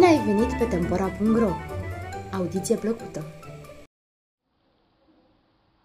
ai 0.00 0.24
venit 0.24 0.58
pe 0.58 0.64
Tempora.ro! 0.64 1.50
Audiție 2.32 2.76
plăcută! 2.76 3.24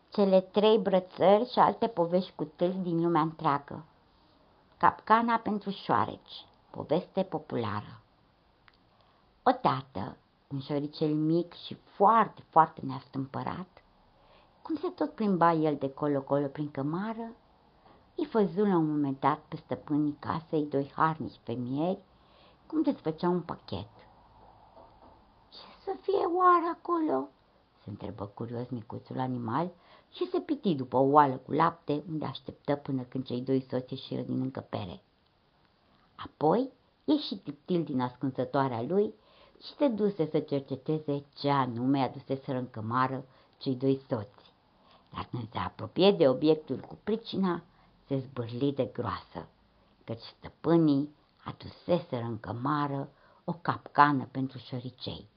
Cele 0.09 0.41
trei 0.41 0.77
brățări 0.77 1.50
și 1.52 1.59
alte 1.59 1.88
povești 1.88 2.32
cu 2.36 2.43
tâlți 2.43 2.78
din 2.78 3.01
lumea 3.01 3.21
întreagă. 3.21 3.83
Capcana 4.78 5.38
pentru 5.38 5.70
șoareci. 5.70 6.46
Poveste 6.70 7.23
populară. 7.23 8.01
Odată, 9.43 10.18
un 10.47 10.60
șoricel 10.60 11.14
mic 11.14 11.54
și 11.54 11.78
foarte, 11.83 12.43
foarte 12.50 12.82
neastâmpărat, 12.83 13.83
cum 14.61 14.75
se 14.75 14.87
tot 14.87 15.11
plimba 15.11 15.54
el 15.54 15.75
de 15.75 15.89
colo-colo 15.89 16.47
prin 16.47 16.71
cămară, 16.71 17.32
îi 18.15 18.28
văzu 18.32 18.64
la 18.64 18.78
un 18.78 18.89
moment 18.89 19.19
dat 19.19 19.39
pe 19.47 19.55
stăpânii 19.55 20.18
casei 20.19 20.65
doi 20.65 20.92
harnici 20.96 21.39
fermieri 21.43 22.00
cum 22.68 22.82
desfăceau 22.82 23.32
un 23.32 23.42
pachet. 23.42 23.89
Ce 25.50 25.57
să 25.84 25.96
fie 26.02 26.26
oare 26.26 26.66
acolo?" 26.74 27.28
se 27.88 27.90
întrebă 27.90 28.26
curios 28.26 28.70
micuțul 28.70 29.20
animal 29.20 29.71
și 30.12 30.30
se 30.30 30.40
piti 30.40 30.76
după 30.76 30.98
o 30.98 31.10
oală 31.12 31.36
cu 31.36 31.52
lapte, 31.52 32.03
unde 32.09 32.26
așteptă 32.26 32.76
până 32.76 33.02
când 33.02 33.26
cei 33.26 33.42
doi 33.42 33.66
soți 33.70 33.94
ieșiră 33.94 34.22
din 34.22 34.42
încăpere. 34.42 35.02
Apoi 36.16 36.70
ieși 37.06 37.36
tiptil 37.36 37.84
din 37.84 38.02
ascunzătoarea 38.02 38.81
lui 38.81 39.14
și 39.64 39.73
se 39.78 39.88
duse 39.88 40.28
să 40.31 40.40
cerceteze 40.40 41.26
ce 41.36 41.50
anume 41.50 42.00
aduseseră 42.02 42.58
în 42.58 42.70
cămară 42.70 43.26
cei 43.58 43.76
doi 43.76 44.02
soți. 44.09 44.54
Dar 45.14 45.28
când 45.31 45.52
se 45.52 45.58
apropie 45.58 46.12
de 46.12 46.28
obiectul 46.28 46.80
cu 46.80 46.98
pricina, 47.04 47.64
se 48.08 48.18
zbârli 48.18 48.74
de 48.74 48.86
groasă, 48.86 49.48
căci 50.04 50.24
stăpânii 50.38 51.16
aduseseră 51.48 52.23
în 52.23 52.40
cămară 52.40 53.09
o 53.44 53.53
capcană 53.53 54.28
pentru 54.31 54.58
șoricei. 54.58 55.28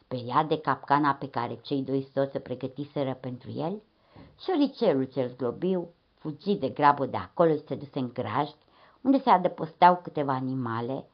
Speriat 0.00 0.48
de 0.48 0.58
capcana 0.58 1.14
pe 1.14 1.28
care 1.28 1.54
cei 1.54 1.82
doi 1.82 2.08
soți 2.14 2.32
se 2.32 2.38
pregătiseră 2.38 3.14
pentru 3.14 3.50
el, 3.50 3.82
șoricelul 4.40 5.04
cel 5.04 5.28
zglobiu 5.28 5.88
fugi 6.14 6.54
de 6.54 6.68
grabă 6.68 7.06
de 7.06 7.16
acolo 7.16 7.54
și 7.54 7.64
se 7.66 7.74
duse 7.74 7.98
în 7.98 8.12
grajd, 8.12 8.56
unde 9.00 9.20
se 9.20 9.30
adăposteau 9.30 10.00
câteva 10.02 10.32
animale 10.32 11.04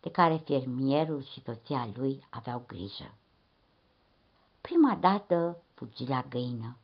de 0.00 0.10
care 0.10 0.42
fermierul 0.44 1.22
și 1.22 1.42
soția 1.42 1.88
lui 1.94 2.26
aveau 2.30 2.62
grijă. 2.66 3.14
Prima 4.60 4.96
dată 5.00 5.62
fugi 5.74 6.08
la 6.08 6.24
găină. 6.28 6.76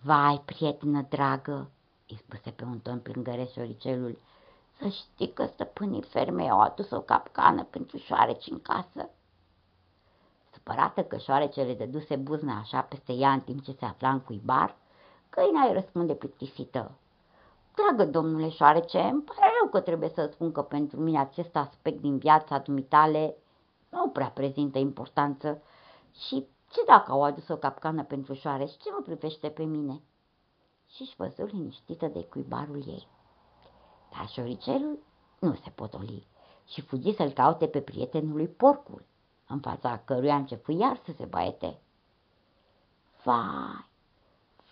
Vai, 0.00 0.42
prietenă 0.44 1.06
dragă, 1.08 1.70
îi 2.08 2.16
spuse 2.16 2.50
pe 2.50 2.64
un 2.64 2.78
ton 2.78 2.98
plângăreș 2.98 3.52
șoricelul, 3.52 4.18
să 4.78 4.88
știi 4.88 5.32
că 5.32 5.46
stăpânii 5.46 6.02
fermei 6.02 6.50
au 6.50 6.60
adus 6.60 6.90
o 6.90 7.00
capcană 7.00 7.64
pentru 7.64 7.96
șoareci 7.96 8.46
în 8.50 8.60
casă. 8.60 9.10
Supărată 10.52 11.02
că 11.02 11.16
șoarecele 11.16 11.74
dăduse 11.74 12.16
buzna 12.16 12.58
așa 12.58 12.80
peste 12.80 13.12
ea 13.12 13.32
în 13.32 13.40
timp 13.40 13.62
ce 13.62 13.72
se 13.72 13.84
afla 13.84 14.10
în 14.10 14.20
cuibar, 14.20 14.76
câina 15.28 15.66
îi 15.66 15.72
răspunde 15.72 16.14
plictisită. 16.14 16.90
Dragă 17.74 18.10
domnule 18.10 18.48
șoarece, 18.48 18.98
îmi 18.98 19.22
pare 19.22 19.50
rău 19.60 19.70
că 19.70 19.80
trebuie 19.80 20.08
să 20.08 20.28
spun 20.32 20.52
că 20.52 20.62
pentru 20.62 21.00
mine 21.00 21.18
acest 21.18 21.56
aspect 21.56 22.00
din 22.00 22.18
viața 22.18 22.58
dumitale 22.58 23.36
nu 23.88 24.08
prea 24.08 24.30
prezintă 24.30 24.78
importanță 24.78 25.62
și 26.12 26.46
ce 26.70 26.84
dacă 26.86 27.10
au 27.10 27.22
adus 27.22 27.48
o 27.48 27.56
capcană 27.56 28.04
pentru 28.04 28.34
șoareci, 28.34 28.76
ce 28.76 28.90
mă 28.90 29.00
privește 29.04 29.48
pe 29.48 29.62
mine? 29.62 30.00
Și-și 30.88 31.16
văzut 31.16 31.52
liniștită 31.52 32.06
de 32.06 32.24
cuibarul 32.24 32.82
ei. 32.86 33.08
Dar 34.16 34.28
șoricelul 34.28 34.98
nu 35.38 35.54
se 35.54 35.70
potoli 35.70 36.26
și 36.66 36.80
fugi 36.80 37.14
să-l 37.14 37.30
caute 37.30 37.66
pe 37.66 37.80
prietenul 37.80 38.36
lui 38.36 38.48
porcul, 38.48 39.04
în 39.46 39.60
fața 39.60 39.98
căruia 40.04 40.36
începu 40.36 40.72
iar 40.72 41.00
să 41.04 41.12
se 41.16 41.24
baete. 41.24 41.80
Vai, 43.24 43.88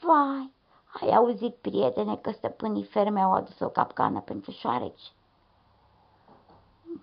vai, 0.01 0.53
ai 1.01 1.15
auzit, 1.15 1.55
prietene, 1.55 2.17
că 2.17 2.31
stăpânii 2.31 2.85
ferme 2.85 3.21
au 3.21 3.33
adus 3.33 3.61
o 3.61 3.69
capcană 3.69 4.21
pentru 4.21 4.51
șoareci? 4.51 5.13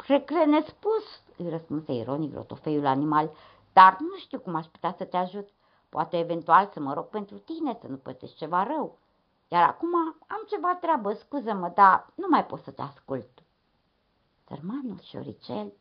Regret 0.07 0.45
nespus, 0.45 1.21
îi 1.37 1.49
răspunse 1.49 1.93
ironic 1.93 2.33
rotofeiul 2.33 2.85
animal, 2.85 3.31
dar 3.73 3.97
nu 3.99 4.17
știu 4.17 4.39
cum 4.39 4.55
aș 4.55 4.65
putea 4.65 4.95
să 4.97 5.05
te 5.05 5.17
ajut. 5.17 5.49
Poate 5.89 6.17
eventual 6.17 6.69
să 6.73 6.79
mă 6.79 6.93
rog 6.93 7.05
pentru 7.05 7.37
tine 7.37 7.77
să 7.81 7.87
nu 7.87 7.95
pătești 7.95 8.35
ceva 8.35 8.63
rău. 8.63 8.97
Iar 9.51 9.69
acum 9.69 9.95
am 10.27 10.43
ceva 10.47 10.75
treabă, 10.75 11.13
scuză-mă, 11.13 11.71
dar 11.75 12.07
nu 12.15 12.27
mai 12.29 12.45
pot 12.45 12.63
să 12.63 12.71
te 12.71 12.81
ascult. 12.81 13.29
Sărmanul 14.47 14.99
șoricel, 15.01 15.73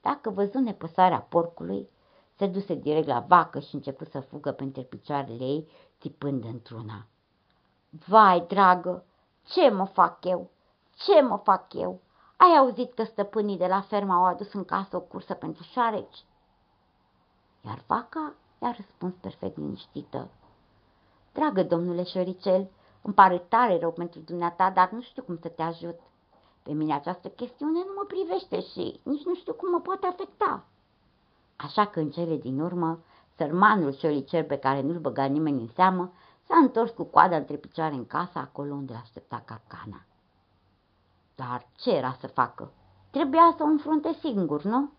dacă 0.00 0.30
văzu 0.30 0.58
nepăsarea 0.58 1.20
porcului, 1.20 1.88
se 2.36 2.46
duse 2.46 2.74
direct 2.74 3.06
la 3.06 3.20
vacă 3.20 3.60
și 3.60 3.74
început 3.74 4.10
să 4.10 4.20
fugă 4.20 4.52
pentru 4.52 4.82
picioarele 4.82 5.44
ei, 5.44 5.68
țipând 6.00 6.44
într-una. 6.44 7.06
Vai, 8.06 8.44
dragă, 8.48 9.04
ce 9.42 9.70
mă 9.70 9.84
fac 9.84 10.24
eu? 10.24 10.50
Ce 10.96 11.20
mă 11.20 11.36
fac 11.36 11.74
eu? 11.74 12.00
Ai 12.36 12.56
auzit 12.58 12.94
că 12.94 13.04
stăpânii 13.04 13.58
de 13.58 13.66
la 13.66 13.80
fermă 13.80 14.12
au 14.14 14.24
adus 14.24 14.52
în 14.52 14.64
casă 14.64 14.96
o 14.96 15.00
cursă 15.00 15.34
pentru 15.34 15.62
șoareci? 15.62 16.24
Iar 17.60 17.82
vaca 17.86 18.34
i-a 18.62 18.74
răspuns 18.76 19.14
perfect 19.20 19.56
liniștită. 19.56 20.28
Dragă 21.32 21.62
domnule 21.62 22.04
șoricel, 22.04 22.70
îmi 23.04 23.14
pare 23.14 23.38
tare 23.38 23.78
rău 23.78 23.92
pentru 23.92 24.20
dumneata, 24.20 24.70
dar 24.70 24.90
nu 24.90 25.00
știu 25.00 25.22
cum 25.22 25.38
să 25.42 25.48
te 25.48 25.62
ajut. 25.62 25.98
Pe 26.62 26.72
mine 26.72 26.94
această 26.94 27.28
chestiune 27.28 27.78
nu 27.78 27.92
mă 27.96 28.04
privește 28.06 28.60
și 28.60 29.00
nici 29.02 29.24
nu 29.24 29.34
știu 29.34 29.52
cum 29.52 29.70
mă 29.70 29.80
poate 29.80 30.06
afecta. 30.06 30.64
Așa 31.56 31.86
că 31.86 32.00
în 32.00 32.10
cele 32.10 32.36
din 32.36 32.60
urmă, 32.60 32.98
sărmanul 33.36 33.92
șoricel 33.92 34.44
pe 34.44 34.56
care 34.56 34.80
nu-l 34.80 34.98
băga 34.98 35.24
nimeni 35.24 35.60
în 35.60 35.68
seamă, 35.74 36.12
s-a 36.46 36.56
întors 36.56 36.90
cu 36.90 37.04
coada 37.04 37.36
între 37.36 37.56
picioare 37.56 37.94
în 37.94 38.06
casa, 38.06 38.40
acolo 38.40 38.74
unde 38.74 38.94
aștepta 38.94 39.42
capcana. 39.44 40.04
Dar 41.34 41.66
ce 41.76 41.90
era 41.90 42.16
să 42.20 42.26
facă? 42.26 42.72
Trebuia 43.10 43.54
să 43.56 43.62
o 43.62 43.66
înfrunte 43.66 44.12
singur, 44.20 44.62
nu? 44.62 44.90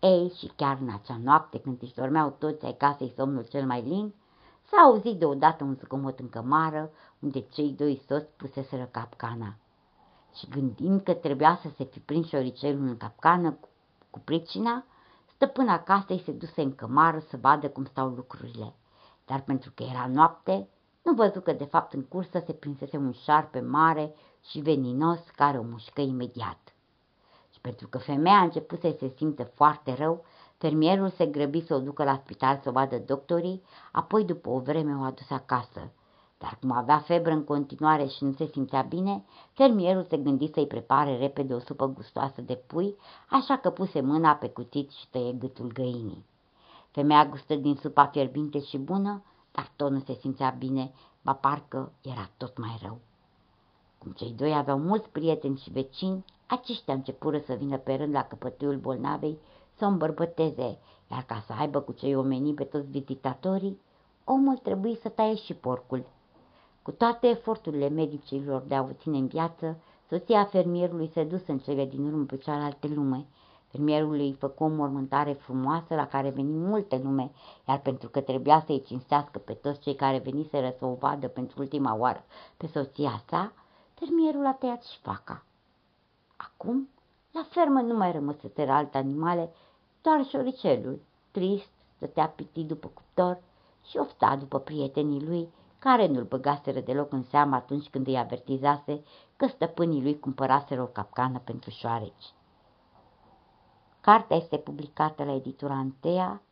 Ei, 0.00 0.32
și 0.38 0.50
chiar 0.56 0.78
în 0.80 0.90
acea 0.92 1.18
noapte, 1.22 1.60
când 1.60 1.82
își 1.82 1.94
dormeau 1.94 2.36
toți 2.38 2.64
ai 2.64 2.76
casei 2.76 3.12
somnul 3.16 3.44
cel 3.44 3.66
mai 3.66 3.82
lin, 3.82 4.14
s-a 4.70 4.76
auzit 4.76 5.18
deodată 5.18 5.64
un 5.64 5.74
zgomot 5.74 6.18
în 6.18 6.28
cămară, 6.28 6.90
unde 7.18 7.40
cei 7.40 7.72
doi 7.72 8.02
soți 8.08 8.30
puseseră 8.36 8.88
capcana. 8.90 9.54
Și 10.34 10.48
gândind 10.48 11.00
că 11.00 11.14
trebuia 11.14 11.58
să 11.62 11.68
se 11.76 11.84
fi 11.84 12.00
prins 12.00 12.26
șoricelul 12.28 12.86
în 12.86 12.96
capcană 12.96 13.50
cu, 13.50 13.68
cu 14.10 14.18
pricina, 14.18 14.84
stăpâna 15.34 15.82
casei 15.82 16.22
se 16.24 16.32
duse 16.32 16.62
în 16.62 16.74
cămară 16.74 17.18
să 17.18 17.36
vadă 17.36 17.68
cum 17.68 17.84
stau 17.84 18.08
lucrurile. 18.08 18.74
Dar 19.26 19.40
pentru 19.40 19.72
că 19.74 19.82
era 19.82 20.06
noapte, 20.06 20.68
nu 21.02 21.12
văzu 21.12 21.40
că 21.40 21.52
de 21.52 21.64
fapt 21.64 21.92
în 21.92 22.02
cursă 22.02 22.42
se 22.46 22.52
prinsese 22.52 22.96
un 22.96 23.12
șarpe 23.12 23.60
mare 23.60 24.14
și 24.44 24.60
veninos 24.60 25.20
care 25.36 25.58
o 25.58 25.62
mușcă 25.62 26.00
imediat. 26.00 26.74
Și 27.52 27.60
pentru 27.60 27.88
că 27.88 27.98
femeia 27.98 28.36
a 28.36 28.42
început 28.42 28.80
să 28.80 28.96
se 28.98 29.12
simte 29.16 29.42
foarte 29.42 29.94
rău, 29.94 30.24
fermierul 30.58 31.08
se 31.08 31.26
grăbi 31.26 31.66
să 31.66 31.74
o 31.74 31.78
ducă 31.78 32.04
la 32.04 32.20
spital 32.24 32.60
să 32.62 32.68
o 32.68 32.72
vadă 32.72 32.98
doctorii, 32.98 33.62
apoi 33.92 34.24
după 34.24 34.48
o 34.48 34.58
vreme 34.58 34.96
o 34.96 35.02
adus 35.02 35.30
acasă. 35.30 35.90
Dar 36.38 36.58
cum 36.60 36.70
avea 36.70 36.98
febră 36.98 37.32
în 37.32 37.44
continuare 37.44 38.06
și 38.06 38.24
nu 38.24 38.32
se 38.32 38.46
simțea 38.46 38.82
bine, 38.82 39.24
fermierul 39.52 40.06
se 40.08 40.16
gândi 40.16 40.50
să-i 40.52 40.66
prepare 40.66 41.16
repede 41.16 41.54
o 41.54 41.58
supă 41.58 41.86
gustoasă 41.86 42.40
de 42.40 42.54
pui, 42.54 42.96
așa 43.28 43.56
că 43.56 43.70
puse 43.70 44.00
mâna 44.00 44.32
pe 44.34 44.48
cuțit 44.48 44.90
și 44.90 45.08
tăie 45.10 45.32
gâtul 45.32 45.72
găinii. 45.72 46.24
Femeia 46.90 47.26
gustă 47.26 47.54
din 47.54 47.74
supa 47.74 48.06
fierbinte 48.06 48.60
și 48.60 48.78
bună, 48.78 49.22
dar 49.52 49.70
tot 49.76 49.90
nu 49.90 50.00
se 50.00 50.14
simțea 50.20 50.54
bine, 50.58 50.92
ba 51.22 51.32
parcă 51.32 51.92
era 52.02 52.30
tot 52.36 52.58
mai 52.58 52.78
rău. 52.82 52.98
Cum 53.98 54.12
cei 54.12 54.32
doi 54.32 54.54
aveau 54.54 54.78
mulți 54.78 55.08
prieteni 55.08 55.58
și 55.58 55.70
vecini, 55.70 56.24
aceștia 56.46 56.94
începură 56.94 57.38
să 57.38 57.54
vină 57.54 57.76
pe 57.76 57.94
rând 57.94 58.12
la 58.12 58.24
căpătâiul 58.24 58.76
bolnavei 58.76 59.38
să 59.78 59.84
o 59.84 59.88
îmbărbăteze, 59.88 60.78
iar 61.10 61.24
ca 61.26 61.42
să 61.46 61.52
aibă 61.58 61.80
cu 61.80 61.92
cei 61.92 62.14
omeni 62.14 62.54
pe 62.54 62.64
toți 62.64 62.90
vizitatorii, 62.90 63.80
omul 64.24 64.56
trebuie 64.56 64.94
să 64.94 65.08
taie 65.08 65.34
și 65.34 65.54
porcul. 65.54 66.06
Cu 66.82 66.90
toate 66.90 67.26
eforturile 67.26 67.88
medicilor 67.88 68.62
de 68.62 68.74
a 68.74 68.82
o 68.82 68.92
ține 68.92 69.16
în 69.16 69.26
viață, 69.26 69.76
soția 70.08 70.44
fermierului 70.44 71.10
se 71.12 71.24
dus 71.24 71.46
în 71.46 71.58
cele 71.58 71.86
din 71.86 72.06
urmă 72.06 72.24
pe 72.24 72.36
cealaltă 72.36 72.88
lume. 72.94 73.26
Fermierul 73.70 74.14
îi 74.14 74.36
făcu 74.38 74.64
o 74.64 74.68
mormântare 74.68 75.32
frumoasă 75.32 75.94
la 75.94 76.06
care 76.06 76.30
veni 76.30 76.52
multe 76.52 77.00
lume, 77.02 77.30
iar 77.68 77.80
pentru 77.80 78.08
că 78.08 78.20
trebuia 78.20 78.62
să-i 78.66 78.82
cinstească 78.82 79.38
pe 79.38 79.52
toți 79.52 79.80
cei 79.80 79.94
care 79.94 80.18
veniseră 80.18 80.74
să 80.78 80.84
o 80.84 80.94
vadă 80.94 81.28
pentru 81.28 81.60
ultima 81.60 81.94
oară 81.94 82.24
pe 82.56 82.66
soția 82.66 83.22
sa, 83.28 83.52
fermierul 83.94 84.46
a 84.46 84.52
tăiat 84.52 84.82
și 84.84 84.98
faca. 84.98 85.42
Acum, 86.36 86.88
la 87.38 87.46
fermă 87.50 87.80
nu 87.80 87.96
mai 87.96 88.12
rămăseseră 88.12 88.72
alte 88.72 88.98
animale, 88.98 89.50
doar 90.02 90.24
șoricelul, 90.24 91.00
trist, 91.30 91.70
stătea 91.96 92.28
pitit 92.28 92.66
după 92.66 92.90
cuptor 92.94 93.38
și 93.84 93.96
ofta 93.96 94.36
după 94.36 94.58
prietenii 94.58 95.24
lui, 95.24 95.48
care 95.78 96.06
nu-l 96.06 96.24
băgaseră 96.24 96.80
deloc 96.80 97.12
în 97.12 97.22
seamă 97.22 97.54
atunci 97.54 97.88
când 97.88 98.06
îi 98.06 98.18
avertizase 98.18 99.02
că 99.36 99.46
stăpânii 99.46 100.02
lui 100.02 100.18
cumpăraseră 100.18 100.82
o 100.82 100.86
capcană 100.86 101.40
pentru 101.44 101.70
șoareci. 101.70 102.32
Cartea 104.00 104.36
este 104.36 104.56
publicată 104.56 105.24
la 105.24 105.34
editura 105.34 105.74
Antea 105.74 106.42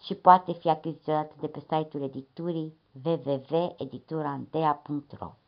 și 0.00 0.14
poate 0.14 0.52
fi 0.52 0.68
achiziționată 0.68 1.34
de 1.40 1.46
pe 1.46 1.60
site-ul 1.60 2.02
editurii 2.02 2.74
www.editurantea.ro 3.04 5.39